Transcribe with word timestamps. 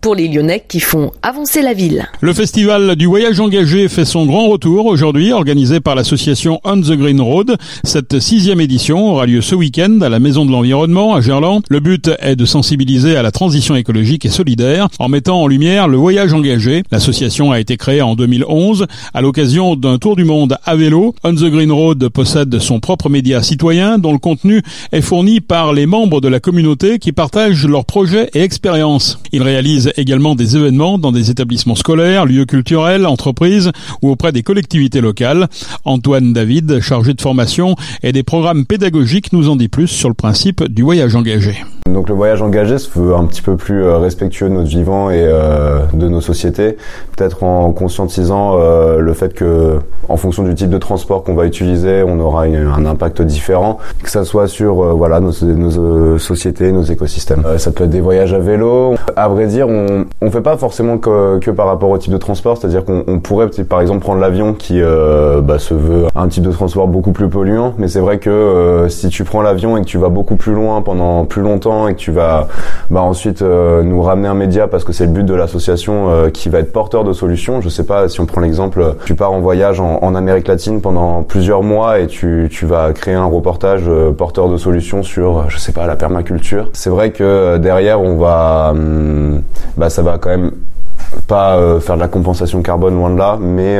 pour 0.00 0.14
les 0.14 0.28
Lyonnais 0.28 0.64
qui 0.66 0.80
font 0.80 1.10
avancer 1.22 1.62
la 1.62 1.74
ville. 1.74 2.06
Le 2.20 2.32
festival 2.32 2.96
du 2.96 3.06
voyage 3.06 3.40
engagé 3.40 3.88
fait 3.88 4.04
son 4.04 4.26
grand 4.26 4.48
retour 4.48 4.86
aujourd'hui, 4.86 5.32
organisé 5.32 5.80
par 5.80 5.94
l'association 5.94 6.60
On 6.64 6.80
the 6.80 6.92
Green 6.92 7.20
Road. 7.20 7.56
Cette 7.84 8.20
sixième 8.20 8.60
édition 8.60 9.12
aura 9.12 9.26
lieu 9.26 9.40
ce 9.40 9.54
week-end 9.54 10.00
à 10.00 10.08
la 10.08 10.20
Maison 10.20 10.46
de 10.46 10.52
l'Environnement 10.52 11.14
à 11.14 11.20
Gerland. 11.20 11.62
Le 11.68 11.80
but 11.80 12.10
est 12.20 12.36
de 12.36 12.44
sensibiliser 12.44 13.16
à 13.16 13.22
la 13.22 13.30
transition 13.30 13.74
écologique 13.74 14.24
et 14.24 14.30
solidaire 14.30 14.88
en 14.98 15.08
mettant 15.08 15.42
en 15.42 15.46
lumière 15.46 15.88
le 15.88 15.96
voyage 15.96 16.32
engagé. 16.32 16.82
L'association 16.92 17.50
a 17.50 17.60
été 17.60 17.76
créée 17.76 18.02
en 18.02 18.14
2011 18.14 18.86
à 19.14 19.20
l'occasion 19.20 19.76
d'un 19.76 19.98
tour 19.98 20.16
du 20.16 20.24
monde 20.24 20.56
à 20.64 20.76
vélo. 20.76 21.14
On 21.24 21.34
the 21.34 21.44
Green 21.44 21.72
Road 21.72 22.08
possède 22.08 22.58
son 22.60 22.80
propre 22.80 23.08
média 23.08 23.42
citoyen 23.42 23.98
dont 23.98 24.12
le 24.12 24.18
contenu 24.18 24.62
est 24.92 25.00
fourni 25.00 25.40
par 25.40 25.72
les 25.72 25.86
membres 25.86 26.20
de 26.20 26.28
la 26.28 26.40
communauté 26.40 26.98
qui 26.98 27.12
partagent 27.12 27.66
leurs 27.66 27.84
projets 27.84 28.30
et 28.34 28.42
expériences. 28.42 29.18
Également 29.96 30.34
des 30.34 30.56
événements 30.56 30.98
dans 30.98 31.12
des 31.12 31.30
établissements 31.30 31.74
scolaires, 31.74 32.26
lieux 32.26 32.44
culturels, 32.44 33.06
entreprises 33.06 33.72
ou 34.02 34.10
auprès 34.10 34.32
des 34.32 34.42
collectivités 34.42 35.00
locales. 35.00 35.48
Antoine 35.84 36.32
David, 36.32 36.80
chargé 36.80 37.14
de 37.14 37.20
formation 37.20 37.76
et 38.02 38.12
des 38.12 38.22
programmes 38.22 38.66
pédagogiques, 38.66 39.32
nous 39.32 39.48
en 39.48 39.56
dit 39.56 39.68
plus 39.68 39.88
sur 39.88 40.08
le 40.08 40.14
principe 40.14 40.64
du 40.64 40.82
voyage 40.82 41.14
engagé. 41.14 41.56
Donc 41.92 42.08
le 42.08 42.14
voyage 42.14 42.42
engagé 42.42 42.78
se 42.78 42.98
veut 42.98 43.14
un 43.14 43.24
petit 43.24 43.42
peu 43.42 43.56
plus 43.56 43.84
euh, 43.84 43.98
respectueux 43.98 44.48
de 44.48 44.54
notre 44.54 44.68
vivant 44.68 45.10
et 45.10 45.22
euh, 45.22 45.80
de 45.92 46.08
nos 46.08 46.20
sociétés, 46.20 46.76
peut-être 47.16 47.42
en 47.42 47.72
conscientisant 47.72 48.56
euh, 48.58 48.98
le 48.98 49.12
fait 49.12 49.34
que 49.34 49.78
en 50.08 50.16
fonction 50.16 50.42
du 50.42 50.54
type 50.54 50.70
de 50.70 50.78
transport 50.78 51.22
qu'on 51.22 51.34
va 51.34 51.44
utiliser, 51.44 52.02
on 52.06 52.18
aura 52.18 52.44
un 52.44 52.86
impact 52.86 53.20
différent, 53.22 53.78
que 54.02 54.10
ça 54.10 54.24
soit 54.24 54.48
sur 54.48 54.96
voilà 54.96 55.20
nos, 55.20 55.32
sociétés, 56.18 56.72
nos 56.72 56.82
écosystèmes. 56.82 57.42
ça 57.58 57.70
peut 57.72 57.84
être 57.84 57.90
des 57.90 58.00
voyages 58.00 58.32
à 58.32 58.38
vélo. 58.38 58.94
À 59.16 59.28
vrai 59.28 59.46
dire, 59.46 59.68
on 59.68 60.06
on 60.22 60.30
fait 60.30 60.40
pas 60.40 60.56
forcément 60.56 60.96
que, 60.96 61.38
que 61.38 61.50
par 61.50 61.66
rapport 61.66 61.90
au 61.90 61.98
type 61.98 62.12
de 62.12 62.18
transport, 62.18 62.56
c'est-à-dire 62.56 62.84
qu'on 62.84 63.20
pourrait 63.20 63.48
par 63.68 63.82
exemple 63.82 64.00
prendre 64.00 64.20
l'avion 64.20 64.54
qui 64.54 64.80
bah, 64.80 65.58
se 65.58 65.74
veut 65.74 66.06
un 66.14 66.28
type 66.28 66.44
de 66.44 66.52
transport 66.52 66.88
beaucoup 66.88 67.12
plus 67.12 67.28
polluant, 67.28 67.74
mais 67.76 67.88
c'est 67.88 68.00
vrai 68.00 68.18
que 68.18 68.86
si 68.88 69.08
tu 69.10 69.24
prends 69.24 69.42
l'avion 69.42 69.76
et 69.76 69.82
que 69.82 69.86
tu 69.86 69.98
vas 69.98 70.08
beaucoup 70.08 70.36
plus 70.36 70.54
loin 70.54 70.80
pendant 70.80 71.26
plus 71.26 71.42
longtemps 71.42 71.77
et 71.86 71.94
que 71.94 71.98
tu 71.98 72.10
vas 72.10 72.48
bah, 72.90 73.02
ensuite 73.02 73.42
euh, 73.42 73.82
nous 73.82 74.02
ramener 74.02 74.28
un 74.28 74.34
média 74.34 74.66
parce 74.66 74.82
que 74.82 74.92
c'est 74.92 75.04
le 75.04 75.12
but 75.12 75.24
de 75.24 75.34
l'association 75.34 76.10
euh, 76.10 76.30
qui 76.30 76.48
va 76.48 76.58
être 76.58 76.72
porteur 76.72 77.04
de 77.04 77.12
solutions. 77.12 77.60
Je 77.60 77.68
sais 77.68 77.84
pas 77.84 78.08
si 78.08 78.20
on 78.20 78.26
prend 78.26 78.40
l'exemple, 78.40 78.96
tu 79.04 79.14
pars 79.14 79.32
en 79.32 79.40
voyage 79.40 79.80
en, 79.80 80.08
Amérique 80.14 80.48
latine 80.48 80.80
pendant 80.80 81.22
plusieurs 81.22 81.62
mois 81.62 82.00
et 82.00 82.06
tu, 82.06 82.48
tu 82.50 82.66
vas 82.66 82.92
créer 82.92 83.14
un 83.14 83.26
reportage 83.26 83.82
euh, 83.86 84.10
porteur 84.10 84.48
de 84.48 84.56
solutions 84.56 85.02
sur, 85.02 85.48
je 85.48 85.58
sais 85.58 85.72
pas, 85.72 85.86
la 85.86 85.94
permaculture. 85.94 86.70
C'est 86.72 86.90
vrai 86.90 87.10
que 87.10 87.58
derrière 87.58 88.00
on 88.00 88.16
va, 88.16 88.70
hum, 88.70 89.42
bah 89.76 89.90
ça 89.90 90.02
va 90.02 90.18
quand 90.18 90.30
même 90.30 90.50
pas 91.28 91.78
faire 91.80 91.96
de 91.96 92.00
la 92.00 92.08
compensation 92.08 92.62
carbone 92.62 92.96
loin 92.96 93.10
de 93.10 93.18
là, 93.18 93.38
mais 93.40 93.78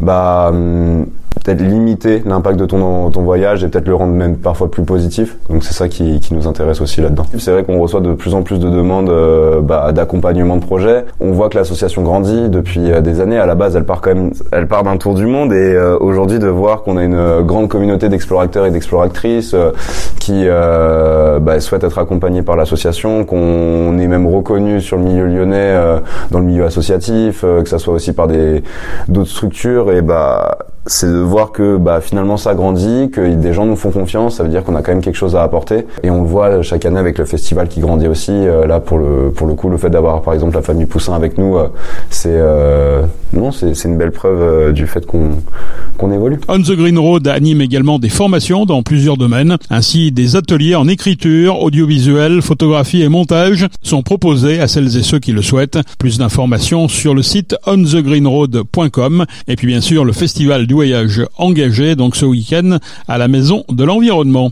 bah 0.00 0.48
hum, 0.50 1.06
peut-être 1.48 1.62
limiter 1.62 2.22
l'impact 2.26 2.60
de 2.60 2.66
ton, 2.66 3.10
ton 3.10 3.22
voyage 3.22 3.64
et 3.64 3.68
peut-être 3.68 3.88
le 3.88 3.94
rendre 3.94 4.12
même 4.12 4.36
parfois 4.36 4.70
plus 4.70 4.82
positif. 4.82 5.38
Donc 5.48 5.64
c'est 5.64 5.72
ça 5.72 5.88
qui, 5.88 6.20
qui, 6.20 6.34
nous 6.34 6.46
intéresse 6.46 6.82
aussi 6.82 7.00
là-dedans. 7.00 7.24
C'est 7.38 7.52
vrai 7.52 7.64
qu'on 7.64 7.80
reçoit 7.80 8.00
de 8.00 8.12
plus 8.12 8.34
en 8.34 8.42
plus 8.42 8.58
de 8.58 8.68
demandes 8.68 9.08
euh, 9.08 9.62
bah, 9.62 9.92
d'accompagnement 9.92 10.56
de 10.56 10.60
projet. 10.60 11.06
On 11.20 11.32
voit 11.32 11.48
que 11.48 11.56
l'association 11.56 12.02
grandit 12.02 12.50
depuis 12.50 12.92
euh, 12.92 13.00
des 13.00 13.22
années. 13.22 13.38
À 13.38 13.46
la 13.46 13.54
base, 13.54 13.76
elle 13.76 13.84
part 13.84 14.02
quand 14.02 14.14
même, 14.14 14.32
elle 14.52 14.66
part 14.66 14.82
d'un 14.82 14.98
tour 14.98 15.14
du 15.14 15.24
monde 15.24 15.54
et 15.54 15.72
euh, 15.74 15.96
aujourd'hui 15.98 16.38
de 16.38 16.48
voir 16.48 16.82
qu'on 16.82 16.98
a 16.98 17.04
une 17.04 17.42
grande 17.42 17.68
communauté 17.68 18.10
d'explorateurs 18.10 18.66
et 18.66 18.70
d'exploratrices 18.70 19.56
qui 20.20 20.46
bah, 20.46 21.60
souhaitent 21.60 21.84
être 21.84 21.98
accompagnés 21.98 22.42
par 22.42 22.56
l'association, 22.56 23.24
qu'on 23.24 23.98
est 23.98 24.06
même 24.06 24.26
reconnu 24.26 24.80
sur 24.80 24.98
le 24.98 25.04
milieu 25.04 25.26
lyonnais 25.26 25.74
dans 26.30 26.40
le 26.40 26.44
milieu 26.44 26.64
associatif, 26.64 27.40
que 27.42 27.68
ça 27.68 27.78
soit 27.78 27.94
aussi 27.94 28.12
par 28.12 28.26
des 28.26 28.62
d'autres 29.08 29.30
structures 29.30 29.90
et 29.92 30.02
bah 30.02 30.58
c'est 30.88 31.06
de 31.06 31.18
voir 31.18 31.52
que 31.52 31.76
bah, 31.76 32.00
finalement 32.00 32.36
ça 32.36 32.54
grandit, 32.54 33.10
que 33.10 33.34
des 33.34 33.52
gens 33.52 33.66
nous 33.66 33.76
font 33.76 33.90
confiance, 33.90 34.36
ça 34.36 34.42
veut 34.42 34.48
dire 34.48 34.64
qu'on 34.64 34.74
a 34.74 34.82
quand 34.82 34.92
même 34.92 35.02
quelque 35.02 35.16
chose 35.16 35.36
à 35.36 35.42
apporter. 35.42 35.86
Et 36.02 36.10
on 36.10 36.22
le 36.22 36.28
voit 36.28 36.62
chaque 36.62 36.86
année 36.86 36.98
avec 36.98 37.18
le 37.18 37.26
festival 37.26 37.68
qui 37.68 37.80
grandit 37.80 38.08
aussi. 38.08 38.32
Euh, 38.32 38.66
là 38.66 38.80
pour 38.80 38.98
le 38.98 39.30
pour 39.30 39.46
le 39.46 39.54
coup, 39.54 39.68
le 39.68 39.76
fait 39.76 39.90
d'avoir 39.90 40.22
par 40.22 40.34
exemple 40.34 40.54
la 40.54 40.62
famille 40.62 40.86
Poussin 40.86 41.14
avec 41.14 41.36
nous, 41.36 41.56
euh, 41.56 41.68
c'est 42.10 42.30
euh, 42.32 43.02
non, 43.34 43.52
c'est 43.52 43.84
une 43.84 43.98
belle 43.98 44.12
preuve 44.12 44.72
du 44.72 44.86
fait 44.86 45.04
qu'on 45.06 45.30
On 46.48 46.60
the 46.62 46.76
Green 46.76 46.96
Road 46.96 47.26
anime 47.26 47.60
également 47.60 47.98
des 47.98 48.08
formations 48.08 48.66
dans 48.66 48.84
plusieurs 48.84 49.16
domaines, 49.16 49.56
ainsi 49.68 50.12
des 50.12 50.36
ateliers 50.36 50.76
en 50.76 50.86
écriture, 50.86 51.60
audiovisuel, 51.60 52.40
photographie 52.40 53.02
et 53.02 53.08
montage 53.08 53.66
sont 53.82 54.02
proposés 54.02 54.60
à 54.60 54.68
celles 54.68 54.96
et 54.96 55.02
ceux 55.02 55.18
qui 55.18 55.32
le 55.32 55.42
souhaitent. 55.42 55.78
Plus 55.98 56.18
d'informations 56.18 56.86
sur 56.86 57.14
le 57.14 57.22
site 57.22 57.56
onthegreenroad.com 57.66 59.24
et 59.48 59.56
puis 59.56 59.66
bien 59.66 59.80
sûr 59.80 60.04
le 60.04 60.12
festival 60.12 60.68
du 60.68 60.74
voyage 60.74 61.22
engagé 61.36 61.96
donc 61.96 62.14
ce 62.14 62.26
week-end 62.26 62.78
à 63.08 63.18
la 63.18 63.26
Maison 63.26 63.64
de 63.68 63.82
l'Environnement. 63.82 64.46